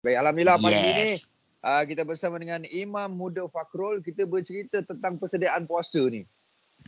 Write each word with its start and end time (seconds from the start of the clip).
Baik, 0.00 0.16
Alhamdulillah 0.16 0.56
pagi 0.56 0.80
Yes. 0.80 0.96
ni 0.96 1.10
uh, 1.60 1.82
kita 1.84 2.08
bersama 2.08 2.40
dengan 2.40 2.64
Imam 2.72 3.12
Muda 3.12 3.44
Fakrul. 3.52 4.00
Kita 4.00 4.24
bercerita 4.24 4.80
tentang 4.80 5.20
persediaan 5.20 5.68
puasa 5.68 6.00
ni. 6.08 6.24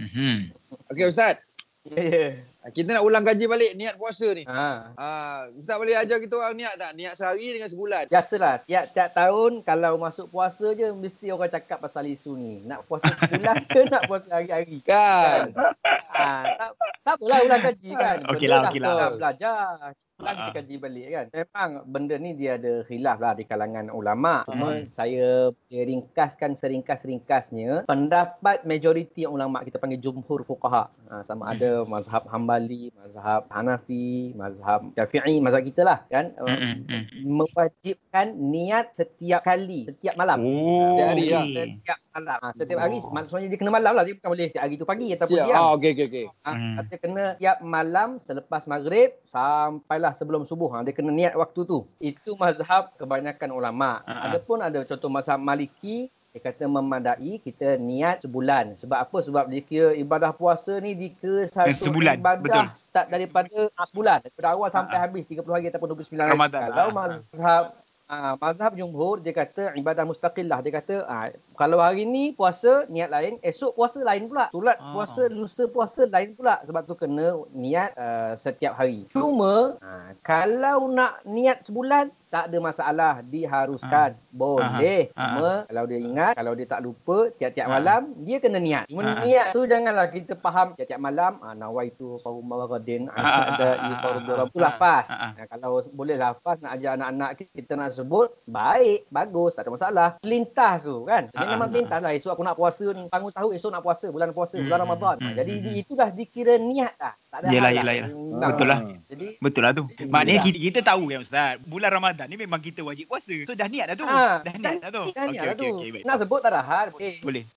Mhm. 0.00 0.48
Okey 0.88 1.12
Ustaz, 1.12 1.36
Ya, 1.84 1.98
ya. 2.00 2.26
uh, 2.64 2.70
kita 2.72 2.96
nak 2.96 3.04
ulang 3.04 3.20
kaji 3.20 3.44
balik 3.44 3.76
niat 3.76 4.00
puasa 4.00 4.32
ni. 4.32 4.48
Ha. 4.48 4.96
Uh, 4.96 5.40
Ustaz 5.60 5.76
boleh 5.76 5.92
ajar 5.92 6.24
kita 6.24 6.40
orang 6.40 6.56
niat 6.56 6.72
tak? 6.80 6.96
Niat 6.96 7.12
sehari 7.12 7.52
dengan 7.52 7.68
sebulan. 7.68 8.08
Biasalah, 8.08 8.64
tiap-tiap 8.64 9.12
tahun 9.12 9.60
kalau 9.60 10.00
masuk 10.00 10.32
puasa 10.32 10.72
je 10.72 10.88
mesti 10.96 11.28
orang 11.36 11.52
cakap 11.52 11.84
pasal 11.84 12.08
isu 12.08 12.32
ni. 12.32 12.64
Nak 12.64 12.88
puasa 12.88 13.12
sebulan 13.28 13.56
ke 13.68 13.80
nak 13.92 14.02
puasa 14.08 14.40
hari-hari? 14.40 14.80
Kan? 14.88 15.52
Ha, 15.52 16.24
tak, 16.48 16.70
tak 17.04 17.14
apalah 17.20 17.38
ulang 17.44 17.60
kaji 17.60 17.90
kan. 17.92 18.16
Okey 18.32 18.48
Benda 18.48 18.88
lah, 18.96 19.10
Belajar. 19.20 19.92
Ha, 20.24 20.30
kita 20.32 20.50
kaji 20.56 20.74
balik 20.76 21.06
kan. 21.08 21.26
Memang 21.32 21.70
benda 21.84 22.14
ni 22.16 22.30
dia 22.32 22.54
ada 22.54 22.82
khilaf 22.82 23.18
lah 23.18 23.32
di 23.32 23.42
kalangan 23.42 23.90
ulama. 23.90 24.42
Cuma 24.44 24.68
Hmm. 24.72 24.86
saya 24.88 25.50
ringkaskan 25.68 26.54
seringkas-ringkasnya. 26.54 27.84
Pendapat 27.84 28.62
majoriti 28.62 29.24
ulama 29.24 29.60
kita 29.60 29.76
panggil 29.76 29.98
jumhur 29.98 30.42
fuqaha. 30.42 30.88
Ha, 31.08 31.22
sama 31.22 31.46
Hmm. 31.46 31.52
ada 31.52 31.70
mazhab 31.84 32.22
Hambali, 32.24 32.94
mazhab 32.94 33.44
Hanafi, 33.48 34.32
mazhab 34.32 34.80
Syafi'i, 34.92 35.36
mazhab 35.38 35.62
kita 35.62 35.82
lah 35.82 35.98
kan. 36.06 36.32
Uh, 36.34 36.50
Mm, 36.52 36.58
mm, 36.60 36.76
mm. 36.84 37.02
mewajibkan 37.26 38.26
niat 38.32 38.92
setiap 38.92 39.42
kali, 39.42 39.88
setiap 39.88 40.14
malam. 40.14 40.38
Oh, 40.40 40.94
Setiap 40.94 41.08
hari 41.10 41.26
lah. 41.28 41.42
okey. 41.42 41.56
Setiap 41.74 41.98
malam. 42.12 42.38
Ha, 42.38 42.48
setiap 42.52 42.78
hari, 42.78 42.98
Oh. 43.00 43.10
maksudnya 43.10 43.48
dia 43.48 43.58
kena 43.58 43.72
malam 43.72 43.92
lah. 43.92 44.04
Dia 44.04 44.14
bukan 44.14 44.30
boleh 44.30 44.46
setiap 44.46 44.62
hari 44.62 44.74
tu 44.76 44.84
pagi 44.84 45.08
ataupun 45.10 45.32
Siap. 45.34 45.46
siang. 45.48 45.58
Ah, 45.58 45.70
okey 45.74 45.90
okey 45.92 46.06
okey. 46.06 46.26
Ha, 46.44 46.50
Hmm. 46.52 46.76
Dia 46.84 46.98
kena 46.98 47.24
tiap 47.36 47.56
malam 47.60 48.08
selepas 48.18 48.62
maghrib 48.66 49.10
sampailah 49.26 50.12
sebelum 50.12 50.44
subuh. 50.44 50.68
Ha, 50.70 50.84
dia 50.84 50.92
kena 50.92 51.10
niat 51.10 51.34
waktu 51.34 51.60
tu. 51.64 51.88
Itu 51.98 52.36
mazhab 52.36 52.92
kebanyakan 52.94 53.50
ulama. 53.50 54.04
Ha. 54.04 54.28
Ada 54.28 54.38
pun 54.38 54.60
ada 54.60 54.84
contoh 54.84 55.08
mazhab 55.08 55.38
Maliki 55.38 56.06
dia 56.32 56.40
kata 56.40 56.64
memadai 56.64 57.36
kita 57.38 57.76
niat 57.76 58.24
sebulan. 58.24 58.80
Sebab 58.80 58.98
apa? 58.98 59.18
Sebab 59.20 59.52
dia 59.52 59.60
kira 59.60 59.92
ibadah 59.92 60.32
puasa 60.32 60.80
ni 60.80 60.96
dikira 60.96 61.44
satu 61.44 61.76
sebulan, 61.76 62.16
ibadah 62.16 62.40
betul. 62.40 62.66
start 62.72 63.06
daripada 63.12 63.68
ah, 63.76 63.84
sebulan. 63.84 64.18
Daripada 64.24 64.48
awal 64.48 64.68
sampai 64.72 64.96
Ha, 64.96 65.00
ha. 65.00 65.04
habis 65.04 65.28
30 65.28 65.44
hari 65.52 65.68
ataupun 65.68 65.92
29 65.92 66.16
hari. 66.16 66.32
Ramadan, 66.32 66.60
Kalau 66.64 66.80
ha, 66.80 66.88
ha. 66.88 66.96
mazhab 66.96 67.64
Ah, 68.10 68.34
mazhab 68.36 68.76
jumhur 68.76 69.22
dia 69.22 69.32
kata 69.32 69.72
ibadah 69.78 70.04
mustaqillah. 70.04 70.60
Dia 70.60 70.72
kata 70.82 70.96
ah, 71.08 71.32
kalau 71.56 71.80
hari 71.80 72.04
ni 72.04 72.34
puasa 72.36 72.84
niat 72.92 73.08
lain, 73.08 73.34
esok 73.40 73.72
puasa 73.78 74.02
lain 74.04 74.28
pula. 74.28 74.52
Solat 74.52 74.76
Ah. 74.82 74.92
puasa, 74.92 75.22
lusa 75.32 75.64
puasa 75.70 76.04
lain 76.10 76.36
pula. 76.36 76.60
Sebab 76.66 76.82
tu 76.84 76.92
kena 76.98 77.40
niat 77.56 77.96
uh, 77.96 78.36
setiap 78.36 78.76
hari. 78.76 79.08
Cuma 79.08 79.80
ah, 79.80 80.12
kalau 80.20 80.92
nak 80.92 81.24
niat 81.24 81.64
sebulan 81.64 82.12
tak 82.32 82.48
ada 82.48 82.58
masalah 82.58 83.20
diharuskan. 83.20 84.16
Boleh 84.32 85.12
Ah. 85.12 85.20
Ah. 85.20 85.28
cuma 85.36 85.50
kalau 85.68 85.84
dia 85.84 85.98
ingat 86.00 86.32
kalau 86.32 86.52
dia 86.56 86.64
tak 86.64 86.80
lupa 86.80 87.28
tiap-tiap 87.36 87.68
Ah. 87.68 87.72
malam 87.76 88.00
dia 88.24 88.40
kena 88.40 88.56
niat. 88.56 88.88
Cuma 88.88 89.04
Ah. 89.04 89.20
niat 89.20 89.46
tu 89.52 89.68
janganlah 89.68 90.08
kita 90.08 90.32
faham 90.40 90.72
tiap-tiap 90.72 90.96
malam 90.96 91.36
ah, 91.44 91.52
nawaitu 91.52 92.16
Ah, 92.16 93.20
ah, 93.20 93.20
ah, 93.20 93.44
ada 93.52 93.68
ifardu 93.92 94.32
rabb 94.32 94.48
tu 94.48 94.58
lafaz. 94.58 95.12
Nah, 95.12 95.44
kalau 95.44 95.84
boleh 95.92 96.16
lafaz 96.16 96.56
nak 96.64 96.80
ajar 96.80 96.96
anak-anak 96.96 97.30
kita 97.52 97.72
nak 97.76 97.92
sebut 97.92 98.32
baik 98.48 99.04
bagus 99.12 99.52
tak 99.52 99.68
ada 99.68 99.70
masalah. 99.76 100.08
Lintas 100.24 100.88
tu 100.88 101.04
kan? 101.04 101.28
Jadi 101.28 101.44
ah, 101.44 101.50
memang 101.52 101.68
lintas 101.68 102.00
lah 102.00 102.16
esok 102.16 102.32
aku 102.32 102.44
nak 102.48 102.56
puasa 102.56 102.86
ni 102.96 103.04
bangun 103.12 103.28
tahu 103.28 103.52
esok 103.52 103.70
nak 103.70 103.84
puasa 103.84 104.06
bulan 104.08 104.32
puasa 104.32 104.56
Hmm, 104.56 104.64
bulan 104.64 104.80
Ramadan. 104.88 105.16
Hmm, 105.20 105.34
jadi 105.36 105.52
hmm, 105.52 105.66
hmm. 105.68 105.80
itulah 105.84 106.08
dikira 106.08 106.56
niat 106.56 106.96
dah 106.96 107.12
tak 107.32 107.38
ada 107.40 107.46
Yelah, 107.48 107.70
hal 107.72 107.76
yelah, 107.80 107.84
lah. 107.88 107.94
yelah. 107.96 108.10
Hmm, 108.12 108.50
Betul 108.52 108.66
lah. 108.68 108.78
jadi 109.08 109.26
Betul 109.40 109.62
lah 109.64 109.72
tu. 109.72 109.84
Maknanya 110.04 110.40
kita, 110.44 110.58
kita 110.60 110.80
tahu 110.84 111.02
kan 111.08 111.18
Ustaz. 111.24 111.56
Bulan 111.64 111.88
Ramadan 111.88 112.26
ni 112.28 112.36
memang 112.36 112.60
kita 112.60 112.84
wajib 112.84 113.08
puasa. 113.08 113.32
So 113.48 113.56
dah 113.56 113.68
niat 113.72 113.86
dah 113.88 113.96
tu. 113.96 114.04
Ah, 114.04 114.44
dah 114.44 114.52
niat 114.52 114.84
dah 114.84 114.90
tu. 114.92 115.04
dah 115.10 115.24
niat 115.32 115.42
lah 115.42 115.54
Okey, 115.56 115.56
tu 115.56 115.64
okey, 115.64 115.72
okey. 115.72 115.90
Baik. 115.96 116.04
nak 116.04 116.16
sebut 116.20 116.40
tak 116.44 116.52
ada 116.52 116.60
hal 116.60 116.86
boleh 116.92 117.14
Boleh. 117.24 117.42